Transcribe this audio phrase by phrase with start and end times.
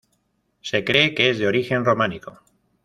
[0.61, 2.41] Se cree que es de origen románico.